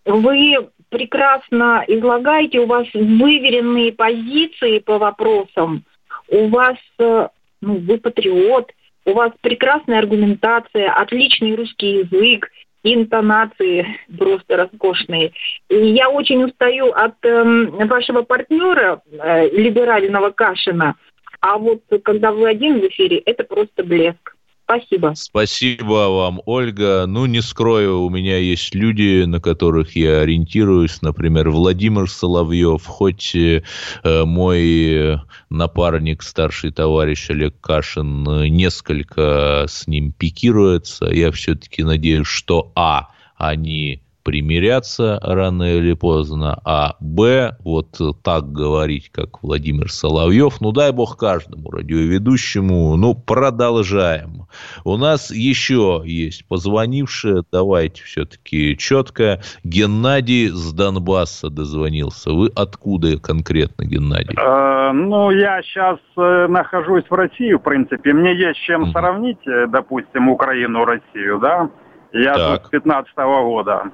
[0.05, 5.83] Вы прекрасно излагаете, у вас выверенные позиции по вопросам,
[6.27, 7.27] у вас, э,
[7.61, 8.71] ну, вы патриот,
[9.05, 12.49] у вас прекрасная аргументация, отличный русский язык,
[12.83, 13.85] интонации
[14.17, 15.31] просто роскошные.
[15.69, 20.95] И я очень устаю от э, вашего партнера, э, либерального Кашина.
[21.41, 24.30] А вот когда вы один в эфире, это просто блеск.
[24.71, 25.11] Спасибо.
[25.15, 27.05] Спасибо вам, Ольга.
[27.05, 31.01] Ну, не скрою, у меня есть люди, на которых я ориентируюсь.
[31.01, 32.85] Например, Владимир Соловьев.
[32.85, 33.63] Хоть э,
[34.03, 35.19] мой
[35.49, 44.01] напарник, старший товарищ Олег Кашин, несколько с ним пикируется, я все-таки надеюсь, что А, они
[44.23, 51.17] примиряться рано или поздно, а Б, вот так говорить, как Владимир Соловьев, ну дай бог
[51.17, 54.47] каждому радиоведущему, ну продолжаем.
[54.83, 59.41] У нас еще есть позвонившие, давайте все-таки четко.
[59.63, 62.31] Геннадий с Донбасса дозвонился.
[62.31, 64.37] Вы откуда конкретно, Геннадий?
[64.37, 68.13] Э, ну, я сейчас э, нахожусь в России, в принципе.
[68.13, 68.91] Мне есть чем угу.
[68.91, 71.69] сравнить, э, допустим, Украину, Россию, да?
[72.13, 72.59] Я так.
[72.59, 73.85] тут с 15 -го года.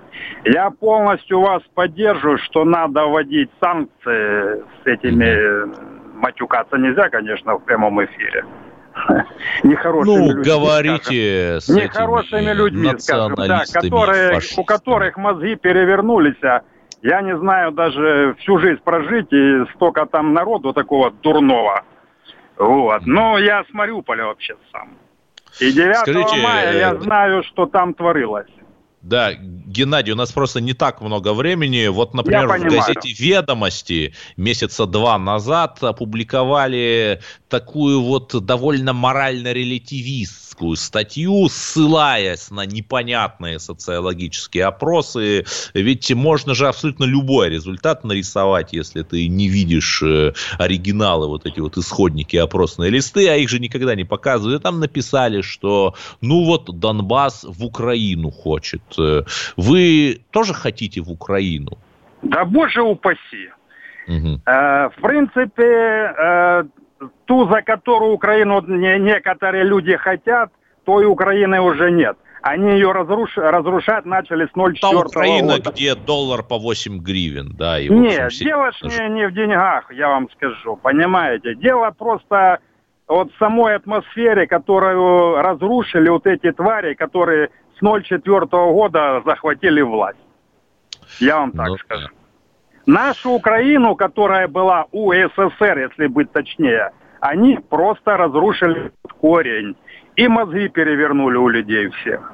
[0.43, 5.87] Я полностью вас поддерживаю, что надо вводить санкции с этими...
[6.17, 8.43] Матюкаться нельзя, конечно, в прямом эфире.
[9.63, 10.43] Нехорошими ну, людьми.
[10.43, 11.61] говорите скажем.
[11.61, 16.43] с Нехорошими людьми, скажем, да, которые, у которых мозги перевернулись.
[16.43, 16.61] А
[17.03, 21.83] я не знаю даже всю жизнь прожить, и столько там народу такого дурного.
[22.57, 23.05] Вот.
[23.05, 24.89] Но я с Мариуполя вообще сам.
[25.59, 28.47] И 9 Скажите, мая я э, знаю, что там творилось.
[29.01, 31.87] Да, Геннадий, у нас просто не так много времени.
[31.87, 42.49] Вот, например, в газете «Ведомости» месяца два назад опубликовали такую вот довольно морально-релятивистскую статью, ссылаясь
[42.49, 45.45] на непонятные социологические опросы.
[45.73, 51.59] Ведь можно же абсолютно любой результат нарисовать, если ты не видишь э, оригиналы, вот эти
[51.59, 54.59] вот исходники, опросные листы, а их же никогда не показывают.
[54.59, 58.81] И там написали, что ну вот Донбасс в Украину хочет.
[58.99, 59.23] Э,
[59.57, 61.77] вы тоже хотите в Украину?
[62.21, 63.51] Да боже упаси.
[64.07, 64.41] Угу.
[64.45, 66.63] Э, в принципе, э,
[67.25, 70.51] ту, за которую Украину не, некоторые люди хотят,
[70.85, 72.17] той Украины уже нет.
[72.41, 73.35] Они ее разруш...
[73.35, 75.71] разрушать начали с 0,4 Та Украина, года.
[75.71, 77.79] где доллар по 8 гривен, да?
[77.79, 81.55] И, Нет, общем, дело не, не в деньгах, я вам скажу, понимаете.
[81.55, 82.59] Дело просто
[83.07, 90.19] вот в самой атмосфере, которую разрушили вот эти твари, которые с 0,4 года захватили власть.
[91.19, 92.07] Я вам так ну, скажу.
[92.85, 99.75] Нашу Украину, которая была у СССР, если быть точнее, они просто разрушили корень
[100.15, 102.33] и мозги перевернули у людей всех.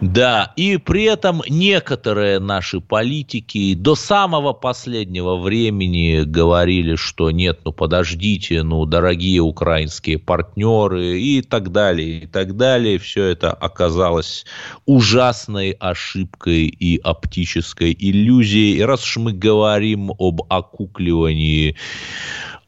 [0.00, 7.72] Да, и при этом некоторые наши политики до самого последнего времени говорили, что нет, ну
[7.72, 12.98] подождите, ну дорогие украинские партнеры и так далее, и так далее.
[12.98, 14.44] Все это оказалось
[14.86, 18.78] ужасной ошибкой и оптической иллюзией.
[18.78, 21.76] И раз уж мы говорим об окукливании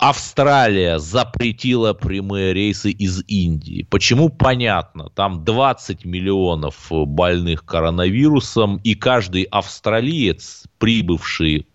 [0.00, 3.86] Австралия запретила прямые рейсы из Индии.
[3.90, 4.30] Почему?
[4.30, 5.10] Понятно.
[5.10, 11.66] Там 20 миллионов больных коронавирусом, и каждый австралиец, прибывший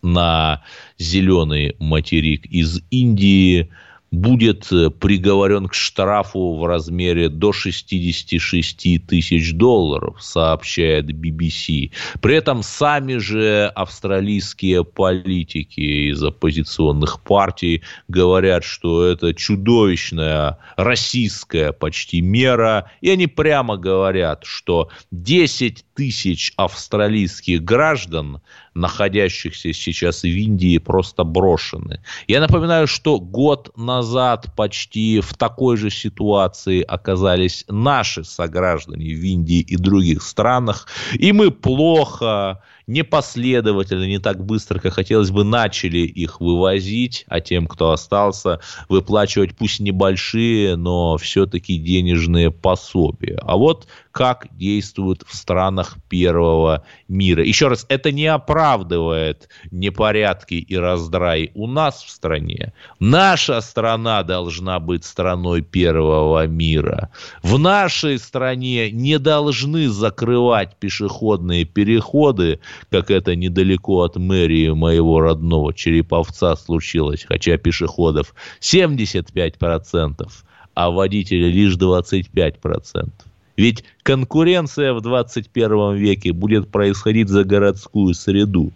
[0.00, 0.62] на
[0.96, 3.70] зеленый материк из Индии,
[4.16, 11.92] будет э, приговорен к штрафу в размере до 66 тысяч долларов, сообщает BBC.
[12.20, 22.20] При этом сами же австралийские политики из оппозиционных партий говорят, что это чудовищная российская почти
[22.20, 28.40] мера, и они прямо говорят, что 10 тысяч австралийских граждан
[28.76, 32.00] находящихся сейчас в Индии, просто брошены.
[32.28, 39.60] Я напоминаю, что год назад почти в такой же ситуации оказались наши сограждане в Индии
[39.60, 46.40] и других странах, и мы плохо непоследовательно, не так быстро, как хотелось бы, начали их
[46.40, 53.40] вывозить, а тем, кто остался, выплачивать пусть небольшие, но все-таки денежные пособия.
[53.42, 57.44] А вот как действуют в странах первого мира.
[57.44, 62.72] Еще раз, это не оправдывает непорядки и раздрай у нас в стране.
[62.98, 67.10] Наша страна должна быть страной первого мира.
[67.42, 72.60] В нашей стране не должны закрывать пешеходные переходы,
[72.90, 80.26] как это недалеко от мэрии моего родного Череповца случилось, хотя пешеходов 75%,
[80.72, 83.10] а водителей лишь 25%.
[83.56, 88.72] Ведь конкуренция в 21 веке будет происходить за городскую среду.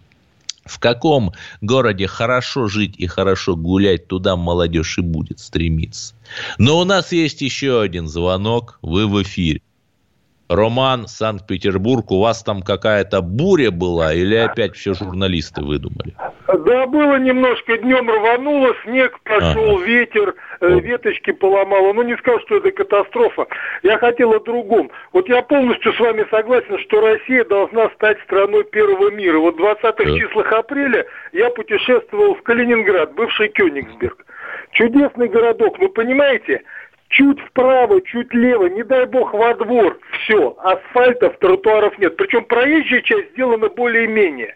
[0.65, 6.13] В каком городе хорошо жить и хорошо гулять, туда молодежь и будет стремиться.
[6.57, 9.61] Но у нас есть еще один звонок, вы в эфире.
[10.51, 16.13] Роман, Санкт-Петербург, у вас там какая-то буря была или опять все журналисты выдумали?
[16.47, 19.85] Да, было немножко, днем рвануло, снег пошел, ага.
[19.85, 21.93] ветер, э, веточки поломало.
[21.93, 23.47] Ну, не скажу, что это катастрофа.
[23.83, 24.91] Я хотел о другом.
[25.13, 29.39] Вот я полностью с вами согласен, что Россия должна стать страной первого мира.
[29.39, 30.17] Вот в 20-х да.
[30.17, 34.25] числах апреля я путешествовал в Калининград, бывший Кёнигсберг.
[34.71, 36.61] Чудесный городок, ну, понимаете?
[37.11, 42.17] Чуть вправо, чуть лево, не дай бог во двор, все, асфальтов, тротуаров нет.
[42.17, 44.55] Причем проезжая часть сделана более-менее.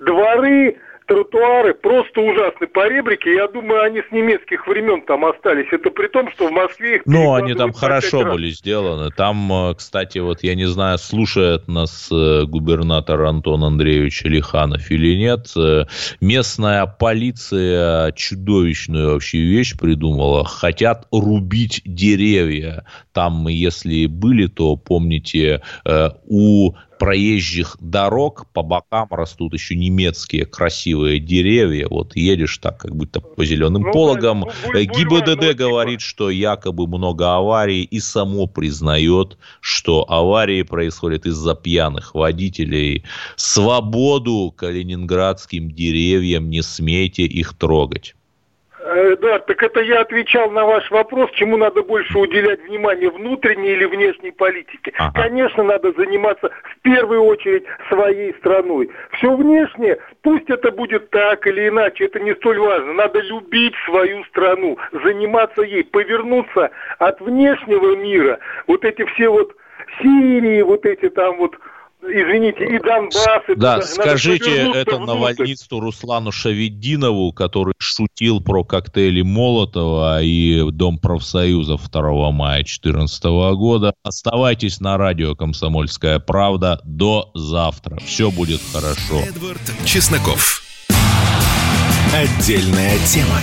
[0.00, 0.76] Дворы,
[1.06, 3.34] тротуары просто ужасны по ребрике.
[3.34, 5.66] Я думаю, они с немецких времен там остались.
[5.72, 8.34] Это при том, что в Москве их Ну, они там хорошо раз.
[8.34, 9.10] были сделаны.
[9.10, 15.16] Там, э, кстати, вот я не знаю, слушает нас э, губернатор Антон Андреевич Лиханов или
[15.16, 15.46] нет.
[15.56, 15.84] Э,
[16.20, 20.44] местная полиция чудовищную вообще вещь придумала.
[20.44, 22.84] Хотят рубить деревья.
[23.12, 25.62] Там, если были, то помните,
[26.26, 31.86] у проезжих дорог по бокам растут еще немецкие красивые деревья.
[31.88, 34.40] Вот едешь так, как будто по зеленым ну, пологам.
[34.40, 42.14] Ну, ГИБДД говорит, что якобы много аварий и само признает, что аварии происходят из-за пьяных
[42.14, 43.04] водителей.
[43.36, 48.15] Свободу калининградским деревьям, не смейте их трогать.
[48.88, 53.72] Э, да, так это я отвечал на ваш вопрос, чему надо больше уделять внимание, внутренней
[53.72, 54.92] или внешней политике.
[54.96, 55.22] Ага.
[55.22, 58.88] Конечно, надо заниматься в первую очередь своей страной.
[59.12, 62.92] Все внешнее, пусть это будет так или иначе, это не столь важно.
[62.92, 68.38] Надо любить свою страну, заниматься ей, повернуться от внешнего мира.
[68.68, 69.52] Вот эти все вот
[70.00, 71.56] Сирии, вот эти там вот
[72.10, 73.48] извините, и Донбасс.
[73.48, 81.76] И да, скажите это навальнисту Руслану Шавединову, который шутил про коктейли Молотова и Дом профсоюза
[81.76, 83.24] 2 мая 2014
[83.56, 83.94] года.
[84.02, 87.98] Оставайтесь на радио «Комсомольская правда» до завтра.
[88.04, 89.20] Все будет хорошо.
[89.26, 90.62] Эдвард Чесноков.
[92.14, 93.40] Отдельная тема.